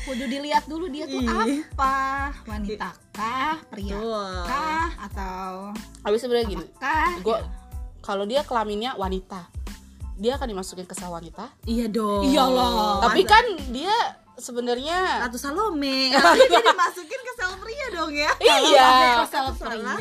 kudu 0.07 0.23
dilihat 0.23 0.63
dulu 0.71 0.87
dia 0.87 1.03
tuh 1.03 1.19
Ih. 1.19 1.27
apa? 1.27 2.31
Wanita 2.47 2.95
kah? 3.11 3.59
Pria 3.67 3.99
kah? 4.47 4.87
Atau 5.03 5.75
habis 6.07 6.23
sebenarnya 6.23 6.47
gini 6.47 6.65
kah? 6.79 7.19
gua 7.19 7.43
kalau 7.99 8.23
dia 8.23 8.39
kelaminnya 8.47 8.95
wanita 8.95 9.51
dia 10.17 10.39
akan 10.39 10.49
dimasukin 10.49 10.87
ke 10.87 10.95
sel 10.97 11.11
wanita. 11.13 11.45
Iya 11.67 11.91
dong. 11.91 12.25
Iyalah. 12.25 13.05
tapi 13.05 13.21
kan 13.21 13.45
dia 13.69 13.93
sebenarnya 14.39 15.21
Ratu 15.27 15.37
Salome 15.37 16.09
harusnya 16.09 16.47
dia 16.57 16.63
dimasukin 16.73 17.21
ke 17.21 17.31
sel 17.37 17.51
pria 17.59 17.87
dong 17.93 18.11
ya. 18.15 18.31
Iya. 18.41 18.89
Ke 19.21 19.25
sel 19.29 19.47
pria. 19.59 19.93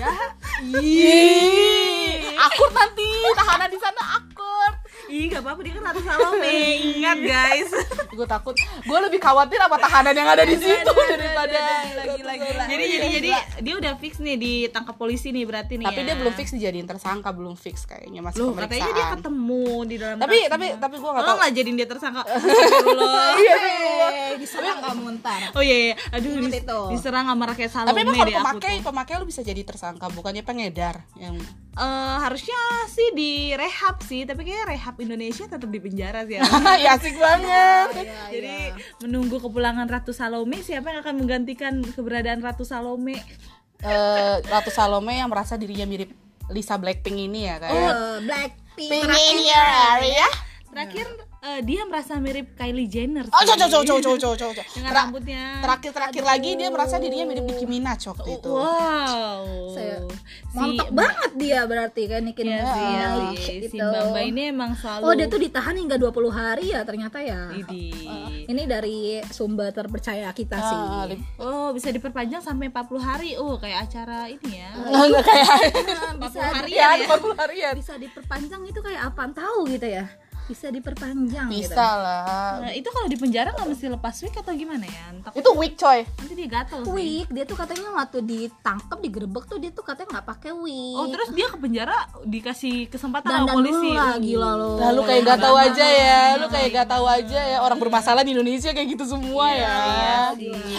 Ih, 0.81 2.33
akur 2.33 2.71
nanti 2.73 3.11
tahanan 3.35 3.69
di 3.69 3.79
sana 3.83 4.03
akur. 4.17 4.26
Ih 5.09 5.29
gak 5.29 5.39
apa-apa 5.39 5.61
dia 5.61 5.73
kan 5.73 5.83
Ratu 5.85 6.01
Salome 6.01 6.59
ingat 6.93 7.19
guys 7.21 7.71
Gue 8.09 8.25
takut, 8.25 8.57
gue 8.57 8.99
lebih 9.03 9.19
khawatir 9.19 9.59
apa 9.59 9.77
tahanan 9.77 10.11
yang 10.11 10.25
ada 10.27 10.43
di 10.43 10.57
situ 10.57 10.89
daripada. 10.89 11.61
lagi 11.93 12.23
lagi 12.25 12.49
lagi 12.49 12.49
jadi 12.67 12.85
jadi 12.89 13.07
jadi 13.13 13.31
dia 13.61 13.75
udah 13.77 13.93
fix 13.97 14.17
nih 14.19 14.35
ditangkap 14.35 14.95
polisi 14.95 15.31
nih 15.31 15.45
berarti 15.45 15.77
nih 15.77 15.85
Tapi 15.85 16.01
ya. 16.01 16.07
dia 16.07 16.15
belum 16.17 16.33
fix 16.33 16.49
dijadiin 16.51 16.87
tersangka, 16.87 17.29
belum 17.31 17.55
fix 17.55 17.85
kayaknya 17.85 18.21
masih 18.21 18.41
Loh, 18.41 18.51
pemeriksaan. 18.51 18.73
katanya 18.81 18.91
dia 18.95 19.07
ketemu 19.13 19.65
di 19.85 19.97
dalam 19.97 20.17
Tapi 20.17 20.37
tasnya. 20.39 20.51
tapi 20.51 20.67
tapi 20.79 20.95
gue 20.97 21.11
nggak 21.11 21.21
Oh 21.21 21.29
tahu. 21.29 21.37
nggak 21.37 21.53
jadiin 21.53 21.77
dia 21.77 21.87
tersangka. 21.87 22.23
Iya, 23.37 23.57
diserang 24.37 24.79
kamu 24.81 25.07
ntar 25.17 25.41
Oh 25.53 25.61
iya, 25.61 25.77
iya. 25.83 25.95
aduh 26.11 26.33
dis- 26.43 26.65
diserang 26.91 27.27
sama 27.27 27.45
rakyat 27.47 27.71
Salome 27.71 27.91
Tapi 27.91 28.01
emang 28.03 28.15
kalau 28.17 28.33
pemakai 28.35 28.75
pemakai 28.81 29.15
lu 29.17 29.27
bisa 29.27 29.41
jadi 29.41 29.61
tersangka, 29.61 30.09
bukannya 30.09 30.41
pengedar 30.41 31.05
yang 31.17 31.37
Eh, 31.77 32.17
harusnya 32.25 32.57
sih 32.89 33.13
di 33.13 33.53
rehab 33.53 34.01
sih, 34.01 34.25
tapi 34.25 34.49
kayak 34.49 34.73
rehab 34.73 34.97
Indonesia 34.97 35.45
tetap 35.45 35.69
di 35.69 35.77
penjara 35.77 36.25
sih. 36.25 36.41
ya. 36.41 36.49
ya 36.89 36.97
asik 36.97 37.21
banget. 37.21 38.09
Jadi 38.33 38.57
menunggu 39.05 39.37
kepulangan 39.37 39.85
Ratu 39.85 40.17
Salome, 40.17 40.65
siapa 40.65 40.89
yang 40.89 41.05
akan 41.05 41.21
menggantikan 41.21 41.85
keberadaan 41.85 42.41
Ratu 42.41 42.65
Salome? 42.65 43.21
Eh, 43.85 44.37
Ratu 44.49 44.73
Salome 44.73 45.21
yang 45.21 45.29
merasa 45.29 45.61
dirinya 45.61 45.85
mirip 45.85 46.17
Lisa 46.49 46.81
Blackpink 46.81 47.29
ini 47.29 47.45
ya 47.45 47.61
kayak. 47.61 47.77
Eh, 47.77 48.17
Blackpink 48.25 48.65
Pink 48.77 49.09
in 49.09 49.39
your 49.45 49.69
area. 50.01 50.29
Terakhir 50.73 51.07
eh, 51.49 51.61
dia 51.63 51.83
merasa 51.83 52.17
mirip 52.17 52.53
Kylie 52.53 52.87
Jenner. 52.87 53.25
Oh, 53.25 53.39
sih. 53.39 53.47
cowok, 53.49 53.59
cowok, 53.63 53.85
cowok, 53.85 54.01
cowok, 54.01 54.19
cowok, 54.19 54.37
cowok. 54.53 54.67
Dengan 54.73 54.89
Tra- 54.89 54.99
rambutnya. 55.01 55.43
Terakhir-terakhir 55.61 56.25
lagi 56.25 56.51
dia 56.53 56.69
merasa 56.69 56.95
dirinya 56.97 57.27
mirip 57.27 57.45
Nicki 57.45 57.65
Minaj 57.65 58.01
waktu 58.07 58.29
itu. 58.33 58.51
Wow. 58.51 59.43
Saya- 59.71 60.03
Si- 60.47 60.55
mantap 60.57 60.89
banget 60.91 61.31
dia 61.37 61.61
berarti 61.63 62.03
kan 62.07 62.21
Nicki 62.23 62.43
Iya 62.43 62.51
Minaj 62.51 62.73
iya 62.73 63.21
sih. 63.37 63.59
Si 63.63 63.69
gitu. 63.71 63.85
Mbak 63.85 64.03
Mbak 64.09 64.25
ini 64.27 64.43
emang 64.49 64.71
selalu 64.73 65.03
Oh 65.03 65.13
dia 65.13 65.27
tuh 65.27 65.39
ditahan 65.39 65.75
hingga 65.75 65.97
20 65.97 66.11
hari 66.29 66.67
ya 66.69 66.81
ternyata 66.83 67.19
ya 67.21 67.41
Idi. 67.53 67.93
Ini 68.47 68.63
dari 68.65 68.97
sumber 69.27 69.71
terpercaya 69.71 70.31
kita 70.31 70.57
sih 70.57 70.79
Ah, 70.79 71.05
Oh, 71.39 71.69
bisa 71.71 71.91
diperpanjang 71.91 72.41
sampai 72.41 72.69
40 72.69 72.99
hari. 72.99 73.31
Oh, 73.35 73.57
kayak 73.57 73.87
acara 73.87 74.27
ini 74.27 74.51
ya. 74.57 74.71
Nggak 75.07 75.25
kayak 75.25 75.49
bisa, 76.23 76.41
harian 76.55 76.73
ya, 76.73 76.89
ya. 76.97 77.07
40 77.11 77.37
harian. 77.37 77.73
bisa 77.75 77.95
diperpanjang 77.97 78.63
itu 78.65 78.81
kayak 78.81 79.01
apaan 79.05 79.33
tahu 79.33 79.69
gitu 79.69 79.87
ya 79.89 80.07
Bisa 80.47 80.71
diperpanjang 80.71 81.51
gitu. 81.51 81.75
Bisa 81.75 81.87
lah. 81.99 82.63
Nah, 82.63 82.71
itu 82.71 82.87
kalau 82.87 83.11
di 83.11 83.19
penjara 83.19 83.51
nggak 83.51 83.67
mesti 83.67 83.87
lepas 83.91 84.15
wig 84.23 84.31
atau 84.31 84.55
gimana 84.55 84.87
ya? 84.87 85.07
Takut 85.27 85.43
Itu 85.43 85.51
weak 85.59 85.75
coy. 85.75 86.07
nanti 86.07 86.33
dia 86.39 86.49
gatel 86.49 86.87
sih. 86.87 86.95
Wig, 86.95 87.27
dia 87.35 87.43
tuh 87.43 87.59
katanya 87.59 87.91
waktu 87.91 88.19
ditangkap 88.23 88.99
digerebek 89.03 89.45
tuh 89.51 89.59
dia 89.59 89.71
tuh 89.75 89.83
katanya 89.83 90.09
nggak 90.19 90.27
pakai 90.31 90.51
wig. 90.55 90.95
Oh, 90.95 91.11
terus 91.11 91.35
dia 91.35 91.51
ke 91.51 91.59
penjara 91.59 92.07
dikasih 92.23 92.87
kesempatan 92.87 93.27
sama 93.27 93.39
dandan 93.43 93.57
polisi. 93.59 93.75
dulu 93.75 93.99
lah 93.99 94.15
gila 94.23 94.51
lo. 94.55 94.71
Lalu 94.79 95.01
kayak 95.03 95.23
gak 95.27 95.41
tahu 95.43 95.57
aja 95.59 95.87
ya, 95.91 96.23
lu 96.39 96.47
kayak 96.47 96.69
gak 96.71 96.89
tahu 96.95 97.05
aja 97.11 97.41
ya 97.43 97.59
orang 97.59 97.79
bermasalah 97.83 98.23
di 98.23 98.31
Indonesia 98.31 98.71
kayak 98.71 98.89
gitu 98.95 99.05
semua 99.05 99.47
ya. 99.51 99.77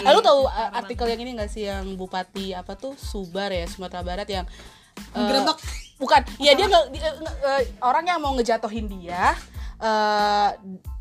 Lalu 0.00 0.18
tahu 0.24 0.40
uh, 0.48 0.70
artikel 0.72 1.06
yang 1.12 1.20
ini 1.20 1.30
gak 1.36 1.50
sih 1.52 1.68
yang 1.68 1.84
Bupati 1.92 2.56
apa 2.56 2.72
tuh 2.72 2.96
Subar 2.96 3.52
ya 3.52 3.68
Sumatera 3.68 4.00
Barat 4.00 4.28
yang 4.32 4.48
uh, 5.12 5.44
bukan, 5.98 6.20
ya 6.38 6.54
dia 6.54 6.66
nggak 6.70 6.84
dia, 6.94 7.10
nge- 7.10 7.38
uh, 7.42 7.62
orang 7.82 8.06
yang 8.06 8.18
mau 8.22 8.30
ngejatuhin 8.38 8.86
dia 8.86 9.34
uh, 9.78 10.50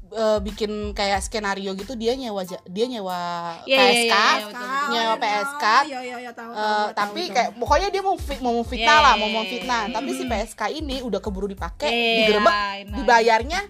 uh, 0.10 0.40
bikin 0.40 0.72
kayak 0.92 1.20
skenario 1.20 1.74
gitu 1.74 1.94
dia 1.94 2.14
nyewa 2.14 2.42
dia 2.66 2.86
nyewa 2.86 3.20
Iya, 3.64 3.76
iya, 3.76 3.78
PSK, 3.78 3.94
iya, 4.08 4.24
iya, 4.32 4.46
betul, 4.48 4.64
betul. 4.64 4.88
nyewa 4.88 5.16
PSK 5.18 5.64
Iya 5.84 6.00
iya 6.02 6.16
iya 6.20 6.32
tahu. 6.32 6.52
Eh, 6.52 6.88
tapi 6.94 7.22
kayak 7.28 7.50
pokoknya 7.56 7.88
dia 7.90 8.02
mau 8.02 8.16
fi- 8.16 8.40
mau 8.40 8.58
fitnah 8.62 8.88
Yeah, 8.94 9.04
lah, 9.04 9.14
yeah, 9.14 9.22
mau 9.22 9.30
mau 9.30 9.44
yeah, 9.44 9.52
fitnah. 9.52 9.82
yeah. 9.84 9.94
Tapi 9.94 10.10
si 10.12 10.24
PSK 10.24 10.62
ini 10.74 10.96
udah 11.02 11.20
keburu 11.20 11.46
dipakai, 11.46 11.90
Yeah, 11.90 12.16
digerebek, 12.24 12.54
know. 12.54 12.96
dibayarnya 12.98 13.62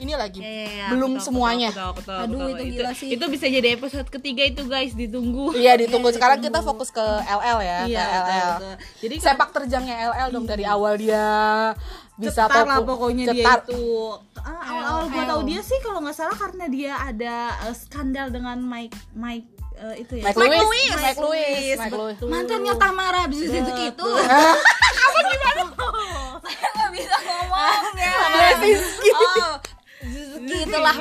ini 0.00 0.16
lagi 0.16 0.40
ya, 0.40 0.88
belum 0.88 1.20
tahu, 1.20 1.24
semuanya. 1.28 1.68
tahu, 1.68 1.92
aku 1.92 2.00
tahu, 2.00 2.16
aku 2.16 2.24
Aduh, 2.24 2.40
tahu. 2.40 2.50
itu 2.50 2.62
gila 2.72 2.92
sih. 2.96 3.08
Itu 3.12 3.24
bisa 3.28 3.44
jadi 3.44 3.76
episode 3.76 4.08
ketiga 4.08 4.42
itu 4.42 4.64
guys, 4.64 4.96
ditunggu. 4.96 5.52
Iya 5.52 5.76
ditunggu. 5.76 6.08
Sekarang 6.08 6.40
kita 6.40 6.64
fokus 6.64 6.88
ke 6.88 7.04
LL 7.20 7.58
ya, 7.60 7.78
Iya, 7.84 8.00
ke 8.00 8.08
betul, 8.08 8.24
LL. 8.24 8.48
betul. 8.48 8.74
Jadi 8.96 9.14
sepak 9.20 9.48
terjangnya 9.52 9.96
LL 10.08 10.28
dong 10.30 10.48
dari 10.48 10.64
awal 10.64 10.96
dia 10.96 11.20
bisa 12.20 12.44
cetar 12.44 12.64
lah 12.64 12.78
pokoknya 12.80 13.24
dia 13.32 13.44
cetar. 13.44 13.58
itu 13.64 13.82
Ah, 14.40 14.56
awal-awal 14.72 15.04
gue 15.08 15.24
tahu 15.26 15.40
dia 15.44 15.60
sih 15.60 15.78
kalau 15.80 16.00
nggak 16.00 16.16
salah 16.16 16.32
karena 16.32 16.64
dia 16.66 16.92
ada 16.96 17.34
eh, 17.64 17.76
skandal 17.76 18.28
dengan 18.28 18.56
Mike 18.56 18.96
Mike 19.12 19.48
eh, 19.76 19.94
itu 20.00 20.12
ya 20.16 20.24
Mike 20.26 20.38
Lewis, 20.38 20.60
Lewis. 20.60 20.96
Mike 20.96 21.20
Lewis, 21.20 21.76
Mike 21.76 21.92
Lewis. 21.94 22.16
mantannya 22.24 22.74
Tamara 22.74 23.22
di 23.28 23.36
situ 23.36 23.70
gitu. 23.70 24.08
Apa 25.04 25.18
gimana? 25.22 25.62
Saya 26.40 26.68
nggak 26.72 26.90
bisa 26.92 27.16
ngomongnya. 27.20 28.12
Oh, 28.30 28.52
Suzuki 28.60 29.10
itulah. 30.70 30.94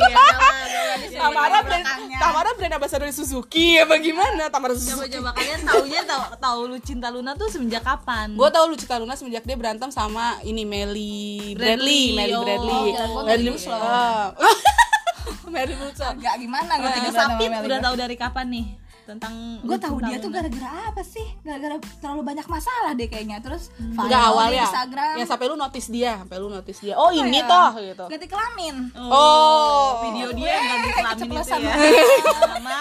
Tamara 1.10 1.60
brand, 1.62 1.86
Tamara 2.16 2.50
brand 2.56 2.74
ambassador 2.74 3.10
Suzuki 3.12 3.78
apa 3.78 3.96
gimana? 4.00 4.50
Tamara 4.50 4.74
coba 4.74 4.82
Suzuki. 4.82 5.14
coba 5.14 5.30
kalian 5.32 5.60
taunya 5.62 6.02
tahu 6.04 6.24
tahu 6.38 6.60
lu 6.66 6.78
cinta 6.80 7.08
Luna 7.10 7.36
tuh 7.36 7.48
semenjak 7.48 7.84
kapan 7.84 8.34
Gue 8.34 8.50
tau 8.50 8.66
Lucita 8.66 8.96
Luna 8.98 9.14
semenjak 9.14 9.44
dia 9.44 9.56
berantem 9.56 9.90
sama 9.90 10.40
ini 10.42 10.64
Melly 10.64 11.54
Bradley, 11.54 12.16
Bradley, 12.16 12.16
Melly 12.16 12.34
oh, 12.34 12.44
Bradley. 12.44 12.82
kira 12.90 13.06
gua 13.06 13.22
Melly 13.24 13.30
Melly 13.30 13.46
Wilson. 13.52 13.80
Ah. 13.90 14.28
Melly 15.54 15.76
Wilson. 15.76 16.14
Gak 16.18 16.36
gimana 16.40 16.72
Nah, 16.72 16.90
gitu 16.96 17.10
Sapit 17.12 17.50
udah 17.52 17.80
tahu 17.80 17.96
dari 17.96 18.16
kapan 18.16 18.48
nih 18.50 18.66
tentang 19.10 19.34
gue 19.66 19.78
tahu 19.82 19.98
dia 20.06 20.22
tuh 20.22 20.30
gara-gara 20.30 20.94
apa 20.94 21.02
sih? 21.02 21.26
Gara-gara 21.42 21.82
terlalu 21.98 22.22
banyak 22.22 22.46
masalah 22.46 22.94
deh 22.94 23.10
kayaknya. 23.10 23.42
Terus 23.42 23.74
Enggak 23.82 24.06
viral 24.06 24.30
awal 24.30 24.48
di 24.54 24.58
ya. 24.62 24.66
Instagram. 24.70 25.16
Yang 25.18 25.30
sampai 25.34 25.46
lu 25.50 25.56
notice 25.58 25.88
dia, 25.90 26.12
sampai 26.22 26.38
lu 26.38 26.48
notice 26.54 26.80
dia. 26.86 26.94
Oh, 26.94 27.10
ini 27.10 27.42
ya? 27.42 27.50
toh 27.50 27.70
gitu. 27.82 28.06
ganti 28.06 28.28
kelamin. 28.30 28.76
Oh. 28.94 30.06
video 30.06 30.30
dia 30.38 30.54
yang 30.54 30.66
ganti 30.78 30.90
kelamin 30.94 31.30
itu 31.34 31.56
ya. 31.58 31.74
Sama 32.46 32.80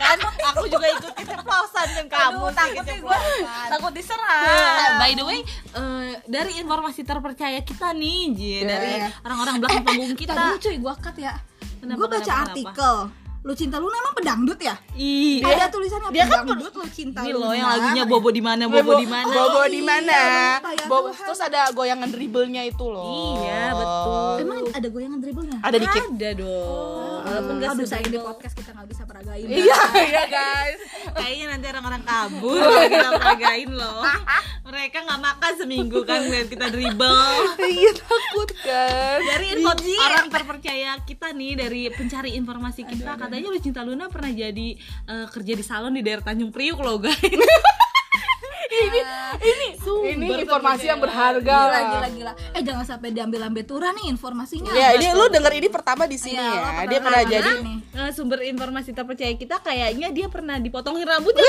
kan 0.00 0.18
aku 0.52 0.64
juga 0.66 0.86
ikut 0.90 1.12
keceplosan 1.12 1.86
kan 1.94 2.06
kamu 2.08 2.44
sih 2.50 2.70
keceplosan. 2.82 3.68
takut 3.72 3.92
diserang. 3.94 4.96
By 4.98 5.12
the 5.16 5.24
way 5.24 5.40
eh, 5.76 6.10
dari 6.26 6.58
informasi 6.60 7.06
terpercaya 7.06 7.60
kita 7.62 7.94
nih 7.94 8.20
Ji, 8.34 8.52
dari 8.66 9.06
orang-orang 9.24 9.54
belakang 9.62 9.84
panggung 9.86 10.14
kita. 10.18 10.32
Tadi 10.36 10.58
cuy 10.60 10.76
gue 10.76 10.94
cut 11.00 11.16
ya. 11.16 11.34
Kenapa, 11.80 11.96
gue 11.96 12.06
baca 12.12 12.20
kenapa, 12.28 12.44
artikel 12.52 12.96
lu 13.40 13.52
cinta 13.52 13.76
Luna 13.76 13.96
emang 13.96 14.12
pedangdut 14.12 14.60
ya 14.60 14.76
Ih, 14.92 15.40
ada 15.40 15.72
tulisannya 15.72 16.12
dia 16.12 16.24
kan 16.24 16.44
pedangdut 16.44 16.74
lu 16.74 16.84
cinta 16.86 17.24
ini 17.24 17.32
loh 17.32 17.50
yang 17.50 17.68
lagunya 17.68 18.04
bobo 18.04 18.28
di 18.28 18.40
mana 18.40 18.64
bobo 18.66 18.92
di 18.94 19.08
mana 19.08 19.32
Bobo 19.32 19.62
di 19.66 19.80
mana? 19.80 20.18
Iya, 20.60 20.76
ya, 20.76 20.84
Bobo- 20.84 21.08
terus 21.10 21.40
ada 21.40 21.72
goyangan 21.72 22.08
dribblenya 22.08 22.62
itu 22.64 22.84
loh. 22.84 23.40
Iya, 23.40 23.72
betul. 23.72 24.34
emang 24.40 24.58
ada 24.70 24.88
goyangan 24.88 25.18
dribblenya 25.18 25.56
Ada 25.60 25.76
dikit. 25.78 26.04
ada 26.10 26.28
dong 26.36 27.09
walaupun 27.30 27.54
gak 27.62 27.70
aduh 27.78 28.10
di 28.10 28.18
podcast 28.18 28.54
kita 28.58 28.70
nggak 28.74 28.88
bisa 28.90 29.02
peragain 29.06 29.46
Iya, 29.62 29.80
iya 29.94 30.24
guys. 30.26 30.80
kayaknya 31.14 31.46
nanti 31.54 31.66
orang-orang 31.70 32.02
kabur 32.02 32.60
kita 32.92 33.08
peragain 33.16 33.70
loh. 33.70 34.02
Mereka 34.66 34.98
nggak 35.02 35.20
makan 35.22 35.52
seminggu 35.56 35.98
kan 36.02 36.20
lihat 36.26 36.46
kita 36.50 36.66
dribble. 36.68 37.22
Iya 37.70 37.92
takut 37.94 38.50
kan. 38.66 39.18
dari 39.22 39.46
info 39.54 39.70
orang 40.00 40.26
terpercaya 40.26 40.90
kita 41.06 41.30
nih 41.30 41.52
dari 41.54 41.82
pencari 41.94 42.34
informasi 42.34 42.82
kita 42.82 43.14
katanya 43.14 43.48
Lucinta 43.48 43.86
Luna 43.86 44.10
pernah 44.10 44.34
jadi 44.34 44.68
eh, 45.06 45.26
kerja 45.30 45.52
di 45.54 45.64
salon 45.64 45.94
di 45.94 46.02
daerah 46.02 46.24
Tanjung 46.26 46.50
Priuk 46.50 46.82
loh 46.82 46.98
guys 46.98 47.78
ini 49.40 49.68
ini 50.06 50.26
informasi 50.40 50.86
yang 50.86 50.98
berharga. 50.98 51.40
gila 51.40 51.66
lah. 51.66 51.82
gila 51.88 52.08
gila 52.10 52.32
eh 52.52 52.62
jangan 52.62 52.84
sampai 52.84 53.08
diambil 53.10 53.46
ambil 53.46 53.64
turah 53.64 53.90
nih 53.92 54.06
informasinya 54.08 54.70
Ya, 54.70 54.92
ini 54.92 55.06
lu 55.10 55.26
denger 55.28 55.52
ini 55.54 55.68
pertama 55.68 56.04
di 56.04 56.16
sini 56.16 56.36
Iya, 56.36 56.44
ya. 56.44 56.60
pertama 56.60 56.82
Dia 56.86 56.98
pernah 57.00 57.22
jadi 57.22 57.50
nih. 57.60 57.76
Eh, 57.92 58.10
sumber 58.10 58.38
informasi 58.42 58.90
terpercaya 58.90 59.32
kita 59.32 59.56
kayaknya 59.58 60.08
dia 60.10 60.26
pernah 60.26 60.56
dipotongin 60.56 61.02
rambutnya 61.02 61.44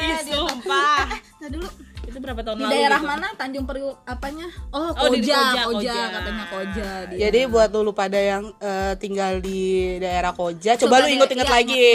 Ih, 0.00 0.18
sumpah 0.24 1.06
nah 1.38 1.48
dulu 1.48 1.68
itu 2.12 2.20
berapa 2.20 2.40
tahun 2.44 2.56
di 2.60 2.64
lalu 2.68 2.74
daerah 2.76 3.00
gitu? 3.00 3.08
mana 3.08 3.26
Tanjung 3.40 3.64
Priuk 3.64 3.96
apanya 4.04 4.46
oh 4.68 4.90
Oh, 4.92 5.08
di 5.08 5.24
Koja 5.24 5.40
Koja, 5.40 5.64
Koja, 5.72 6.00
katanya 6.12 6.44
Koja 6.52 6.90
dia. 7.08 7.18
Jadi 7.26 7.40
buat 7.48 7.72
lu 7.72 7.92
pada 7.96 8.20
yang 8.20 8.44
eh, 8.60 8.92
tinggal 9.00 9.40
di 9.40 9.96
daerah 9.98 10.36
Koja, 10.36 10.76
coba, 10.76 11.00
Coba 11.00 11.04
lu 11.08 11.16
inget-inget 11.16 11.48
iya, 11.48 11.56
lagi. 11.56 11.88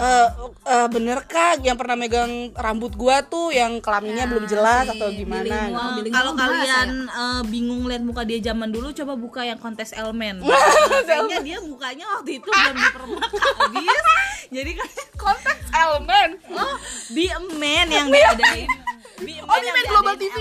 Eh, 0.00 0.28
eh, 0.64 0.88
bener 0.88 1.18
kah 1.28 1.60
yang 1.60 1.76
pernah 1.76 1.94
megang 2.00 2.50
rambut 2.56 2.96
gua 2.96 3.20
tuh 3.20 3.52
yang 3.52 3.84
kelaminnya 3.84 4.24
belum 4.26 4.48
jelas 4.48 4.88
si 4.88 4.96
atau 4.96 5.08
gimana? 5.12 5.56
gitu? 6.00 6.08
Kalau 6.08 6.32
kalian 6.32 6.88
eh, 7.06 7.42
bingung 7.52 7.84
lihat 7.84 8.02
muka 8.02 8.24
dia 8.24 8.40
zaman 8.40 8.72
dulu 8.72 8.90
coba 8.96 9.12
buka 9.14 9.40
yang 9.44 9.60
kontes 9.60 9.92
Elmen 9.92 10.40
kayaknya 11.08 11.38
dia 11.44 11.58
mukanya 11.60 12.04
waktu 12.16 12.40
itu 12.40 12.48
belum 12.48 12.76
dipermak 12.80 13.30
habis 13.36 14.02
jadi 14.48 14.70
kan 14.80 14.88
Konteks 15.18 15.66
elemen. 15.74 16.30
oh 16.54 16.76
di 17.12 17.24
Emen 17.28 17.86
yang 17.90 18.08
diadain 18.08 18.70
Oh, 19.18 19.56
Emen 19.58 19.84
Global 19.90 20.14
TV. 20.14 20.36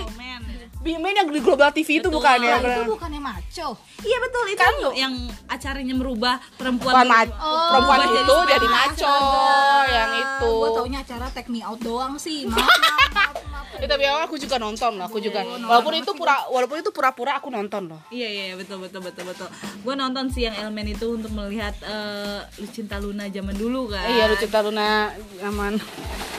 Bimen 0.77 1.13
yang 1.17 1.27
di 1.27 1.41
Global 1.41 1.69
TV 1.73 1.99
itu 1.99 2.07
Betul. 2.07 2.21
bukan 2.21 2.37
ya? 2.39 2.55
Itu 2.61 2.83
bukannya 2.87 3.19
maco 3.19 3.69
iya 4.05 4.17
betul 4.21 4.45
itu 4.47 4.61
Kan 4.61 4.75
yang 4.93 5.13
acaranya 5.49 5.95
merubah 5.97 6.37
perempuan 6.55 6.93
Oh, 7.33 7.73
perempuan 7.73 7.99
itu 8.07 8.13
jadi 8.45 8.55
jadi 8.55 8.67
maco 8.69 9.15
yang 9.89 10.11
itu. 10.15 10.51
gue 10.53 10.69
taunya 10.77 10.99
acara 11.01 11.25
take 11.33 11.49
me 11.49 11.65
out 11.65 11.81
doang 11.81 12.15
sih 12.21 12.45
maaf 12.45 12.61
maaf 12.61 12.77
maaf, 13.11 13.35
maaf. 13.51 13.65
Ya, 13.77 13.85
tapi 13.85 14.03
aku 14.09 14.41
juga 14.41 14.57
nonton 14.57 14.97
loh, 14.97 15.05
aku 15.05 15.21
juga. 15.21 15.45
Walaupun 15.45 15.93
itu 16.01 16.11
pura 16.17 16.49
walaupun 16.49 16.81
itu 16.81 16.89
pura-pura 16.89 17.37
aku 17.37 17.53
nonton 17.53 17.93
loh. 17.93 18.01
Iya 18.09 18.25
iya 18.25 18.53
betul 18.57 18.81
betul 18.81 19.05
betul 19.05 19.29
betul. 19.29 19.45
Gue 19.85 19.93
nonton 19.93 20.33
sih 20.33 20.49
yang 20.49 20.57
Elmen 20.57 20.97
itu 20.97 21.13
untuk 21.13 21.29
melihat 21.29 21.77
eh, 21.85 22.41
Lucinta 22.57 22.97
Luna 22.97 23.29
zaman 23.29 23.53
dulu 23.53 23.93
kan. 23.93 24.09
Iya, 24.09 24.33
lu 24.33 24.35
cinta 24.41 24.65
Luna 24.65 25.13
aman. 25.45 25.77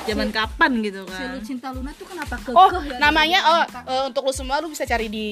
Zaman 0.09 0.29
kapan 0.31 0.71
gitu 0.81 1.01
si 1.05 1.13
kan. 1.13 1.29
Lucinta 1.35 1.69
Luna 1.71 1.91
tuh 1.93 2.07
kenapa 2.07 2.35
kekeh 2.37 2.55
Oh, 2.55 2.71
ya 2.81 2.97
namanya 2.99 3.39
oh 3.45 3.63
eh, 3.85 4.03
untuk 4.07 4.23
lu 4.25 4.33
semua 4.33 4.59
lu 4.59 4.69
bisa 4.69 4.83
cari 4.83 5.07
di 5.07 5.29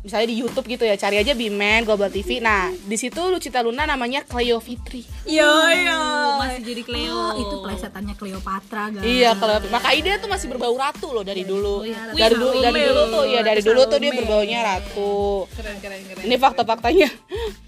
misalnya 0.00 0.28
di 0.28 0.36
YouTube 0.38 0.66
gitu 0.66 0.84
ya. 0.84 0.94
Cari 0.94 1.18
aja 1.18 1.32
Bimen 1.32 1.82
Global 1.82 2.08
TV. 2.08 2.38
Nah, 2.38 2.70
di 2.70 2.96
situ 2.96 3.18
lu 3.20 3.36
cinta 3.36 3.60
Luna 3.60 3.84
namanya 3.84 4.22
Cleo 4.22 4.58
Fitri. 4.58 5.02
Iya 5.24 5.52
iya. 5.72 6.00
Masih 6.38 6.62
jadi 6.62 6.82
Cleo. 6.82 7.12
Oh, 7.12 7.32
itu 7.36 7.56
plesetannya 7.60 8.14
Cleopatra 8.14 8.84
guys 8.90 9.04
Iya, 9.04 9.34
kalau 9.34 9.60
maka 9.68 9.88
ide 9.92 10.16
tuh 10.16 10.30
masih 10.30 10.46
berbau 10.46 10.74
ratu 10.74 11.10
loh 11.10 11.22
dari 11.22 11.42
dulu. 11.42 11.82
iya. 11.84 12.14
Dari 12.14 12.34
dulu 12.38 12.56
dari 12.60 12.80
dulu 12.80 13.02
tuh 13.10 13.24
ya 13.26 13.40
dari 13.42 13.60
dulu 13.60 13.80
tuh 13.84 13.98
dia 13.98 14.12
berbaunya 14.14 14.58
ratu. 14.62 15.44
Keren 15.52 15.76
keren 15.82 16.00
keren. 16.06 16.22
Ini 16.24 16.36
fakta-faktanya. 16.36 17.08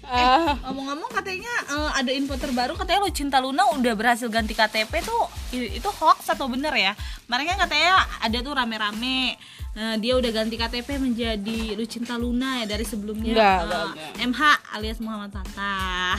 Ah. 0.03 0.59
Ngomong-ngomong 0.67 1.11
katanya 1.15 1.53
eh, 1.71 1.91
ada 1.95 2.11
info 2.11 2.35
terbaru 2.35 2.75
katanya 2.75 3.07
Lucinta 3.07 3.37
Luna 3.39 3.71
udah 3.79 3.93
berhasil 3.95 4.27
ganti 4.27 4.51
KTP 4.51 4.91
tuh 5.03 5.23
itu 5.53 5.89
hoax 5.99 6.27
atau 6.33 6.51
bener 6.51 6.75
ya? 6.75 6.93
Kan 7.27 7.57
katanya 7.67 8.03
ada 8.21 8.37
tuh 8.43 8.53
rame-rame 8.53 9.39
Nah, 9.73 9.97
dia 9.97 10.13
udah 10.13 10.29
ganti 10.29 10.53
KTP 10.53 11.01
menjadi 11.01 11.73
Lucinta 11.73 12.13
Luna 12.13 12.61
ya 12.61 12.69
dari 12.69 12.85
sebelumnya 12.85 13.33
Enggak, 13.33 13.49
eh, 13.49 13.57
enggak, 13.59 13.81
enggak. 13.83 14.13
MH 14.23 14.41
alias 14.69 14.99
Muhammad 14.99 15.29
Fatah. 15.29 16.17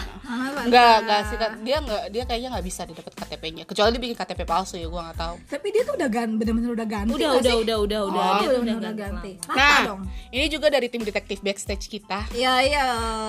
Enggak, 0.61 0.95
enggak 1.01 1.21
sih 1.25 1.37
Kak. 1.37 1.51
dia 1.63 1.77
enggak 1.79 2.03
dia 2.11 2.23
kayaknya 2.25 2.49
nggak 2.51 2.67
bisa 2.67 2.83
didapat 2.83 3.15
KTP-nya. 3.15 3.63
Kecuali 3.63 3.91
dia 3.91 4.03
bikin 4.03 4.17
KTP 4.17 4.41
palsu 4.43 4.75
ya, 4.75 4.87
gua 4.87 5.07
nggak 5.07 5.19
tahu. 5.21 5.35
Tapi 5.47 5.67
dia 5.71 5.83
tuh 5.83 5.95
udah 5.95 6.09
gan 6.09 6.35
bener-bener 6.35 6.71
udah 6.73 6.89
ganti 6.89 7.15
Udah, 7.15 7.31
udah, 7.33 7.55
sih? 7.55 7.63
udah, 7.63 7.77
udah, 7.79 8.01
udah, 8.05 8.23
Oh, 8.25 8.35
dia 8.35 8.43
tuh 8.43 8.51
udah, 8.51 8.59
udah 8.59 8.75
udah 8.75 8.93
ganti. 8.93 9.31
ganti. 9.39 9.55
Nah, 9.55 9.79
dong. 9.87 10.03
ini 10.29 10.47
juga 10.49 10.67
dari 10.67 10.87
tim 10.91 11.03
detektif 11.03 11.39
backstage 11.39 11.87
kita. 11.87 12.19
Iya, 12.35 12.53
iya. 12.61 12.85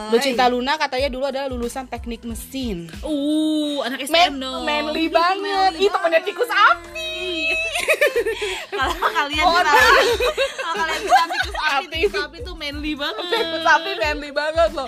Lucinta 0.09 0.49
Luna 0.49 0.73
katanya 0.75 1.07
dulu 1.07 1.23
adalah 1.23 1.45
lulusan 1.45 1.85
teknik 1.85 2.25
mesin. 2.25 2.89
Uh, 2.99 3.85
anak 3.85 4.01
Man, 4.03 4.09
STM 4.09 4.33
dong. 4.39 4.61
manly 4.65 5.05
banget. 5.05 5.77
Itu 5.77 5.93
temennya 5.93 6.21
tikus 6.23 6.49
api. 6.49 7.13
Kalau 8.71 9.07
kalian 9.07 9.45
kalau 10.17 10.75
kalian 10.75 11.01
bilang 11.05 11.29
tikus 11.29 11.57
api, 11.59 11.85
tikus 11.87 12.15
api 12.19 12.37
tuh 12.43 12.55
manly 12.57 12.93
banget. 12.97 13.25
Tikus 13.31 13.65
api 13.65 13.91
manly 13.99 14.31
banget 14.31 14.69
loh. 14.73 14.87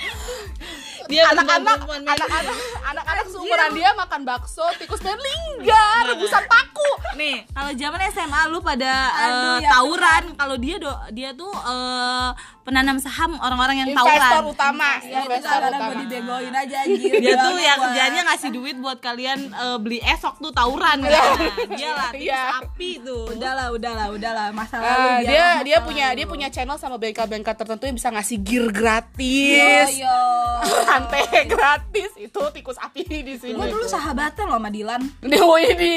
Dia 1.07 1.23
Anak-anak, 1.31 1.87
anak-anak, 1.87 2.57
anak-anak 2.83 3.25
seumuran 3.31 3.71
dia 3.71 3.95
makan 3.95 4.21
bakso, 4.27 4.67
tikus 4.75 4.99
manly 5.07 5.31
enggak, 5.55 6.11
rebusan 6.11 6.43
paku. 6.51 6.91
Nih, 7.15 7.47
kalau 7.55 7.71
zaman 7.71 7.99
SMA 8.11 8.41
lu 8.51 8.59
pada 8.59 8.91
Aduh, 9.15 9.55
eh, 9.55 9.57
ya 9.63 9.69
tawuran, 9.71 10.23
kalau 10.35 10.55
dia 10.59 10.75
do, 10.75 10.91
dia 11.15 11.31
tuh 11.31 11.53
eh, 11.53 12.29
penanam 12.67 12.99
saham 12.99 13.39
orang-orang 13.39 13.79
yang 13.79 13.89
Investor 13.89 14.11
tawuran. 14.11 14.51
utama, 14.51 14.89
Ya, 14.97 14.99
itu 14.99 15.17
investor 15.23 15.55
karena 15.55 15.67
utama. 15.71 15.87
gue 15.87 15.95
dibegoin 16.03 16.51
aja 16.53 16.77
anjir. 16.83 17.13
Dia 17.17 17.33
tuh 17.39 17.55
ya 17.57 17.73
gua. 17.73 17.81
kerjanya 17.81 18.21
ngasih 18.25 18.49
duit 18.51 18.75
buat 18.75 18.99
kalian 18.99 19.39
eh, 19.47 19.77
beli 19.77 19.99
esok 20.01 20.35
tuh 20.37 20.51
tawuran. 20.51 20.99
Iya. 20.99 21.15
Nah, 21.15 21.35
dia 21.71 21.89
lah 21.93 22.09
Iya. 22.11 22.41
api 22.59 22.89
tuh. 22.99 23.23
Udahlah, 23.31 23.71
udahlah, 23.71 24.07
udahlah. 24.09 24.47
Masa 24.51 24.75
lalu 24.77 24.83
Ah, 24.83 24.91
biarlah 24.91 25.23
dia 25.23 25.39
masa 25.39 25.63
dia 25.63 25.77
punya 25.79 26.05
lalu. 26.05 26.17
dia 26.17 26.25
punya 26.27 26.47
channel 26.49 26.75
sama 26.75 26.95
bengkel-bengkel 26.97 27.55
tertentu 27.55 27.83
yang 27.85 27.95
bisa 27.95 28.09
ngasih 28.09 28.37
gear 28.37 28.65
Yo, 28.65 28.75
gratis. 28.75 29.87
yo. 29.95 30.19
Rantai 30.89 31.23
gratis 31.47 32.11
itu 32.17 32.41
tikus 32.51 32.75
api 32.77 32.99
di 33.07 33.33
sini. 33.33 33.55
Gue 33.55 33.67
dulu 33.69 33.85
sahabatan 33.85 34.43
loh 34.45 34.57
sama 34.57 34.67
Dilan. 34.67 35.01
Di 35.23 35.95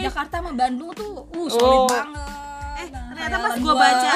Jakarta 0.00 0.34
sama 0.36 0.50
Bandung 0.52 0.90
tuh, 0.90 1.14
uh 1.22 1.38
Oh. 1.38 1.46
solid 1.48 1.84
banget. 1.86 2.26
Eh, 2.74 2.88
Nah, 2.90 3.14
ternyata 3.14 3.36
pas 3.38 3.54
gue 3.54 3.62
gua. 3.62 3.74
baca 3.76 4.12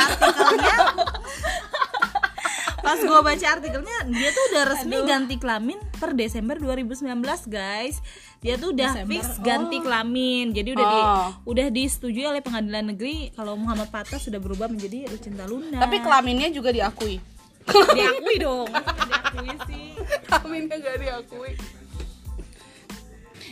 gue 3.17 3.25
baca 3.25 3.47
artikelnya 3.49 3.97
dia 4.13 4.29
tuh 4.29 4.45
udah 4.53 4.65
resmi 4.77 4.97
ganti 5.09 5.35
kelamin 5.41 5.81
per 5.97 6.13
Desember 6.13 6.61
2019 6.61 7.17
guys 7.49 8.05
dia 8.45 8.61
tuh 8.61 8.77
udah 8.77 8.93
Desember, 8.93 9.09
fix 9.09 9.25
oh. 9.25 9.41
ganti 9.41 9.81
kelamin 9.81 10.53
jadi 10.53 10.77
udah 10.77 10.85
di 10.87 11.01
Oh. 11.07 11.31
udah 11.49 11.67
disetujui 11.73 12.29
oleh 12.29 12.45
pengadilan 12.45 12.93
negeri 12.93 13.33
kalau 13.33 13.57
Muhammad 13.57 13.89
Patah 13.89 14.21
sudah 14.21 14.37
berubah 14.37 14.69
menjadi 14.69 15.09
Lucinta 15.09 15.47
Luna 15.49 15.79
Tapi 15.79 16.03
kelaminnya 16.03 16.51
juga 16.51 16.75
diakui. 16.75 17.23
diakui 17.97 18.37
dong 18.37 18.69
diakui 18.69 19.51
sih 19.71 19.87
Kelaminnya 20.27 20.77
gak 20.83 20.97
diakui. 21.01 21.53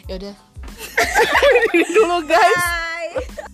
Ya 0.04 0.14
udah. 0.20 0.36
Dulu 1.72 2.18
guys. 2.28 2.60
Bye. 2.60 3.52